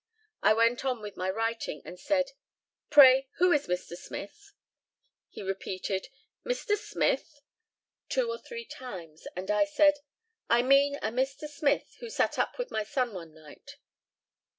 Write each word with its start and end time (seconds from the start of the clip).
I 0.41 0.55
went 0.55 0.83
on 0.83 0.99
with 1.03 1.15
my 1.15 1.29
writing, 1.29 1.83
and 1.85 1.99
said, 1.99 2.31
"Pray, 2.89 3.27
who 3.35 3.51
is 3.51 3.67
Mr. 3.67 3.95
Smith?" 3.95 4.53
He 5.29 5.43
repeated, 5.43 6.07
"Mr. 6.43 6.75
Smith!" 6.75 7.41
two 8.09 8.27
or 8.31 8.39
three 8.39 8.65
times, 8.65 9.27
and 9.35 9.51
I 9.51 9.63
said, 9.65 9.99
"I 10.49 10.63
mean 10.63 10.95
a 11.03 11.09
Mr. 11.11 11.47
Smith 11.47 11.97
who 11.99 12.09
sat 12.09 12.39
up 12.39 12.57
with 12.57 12.71
my 12.71 12.81
son 12.83 13.13
one 13.13 13.35
night." 13.35 13.75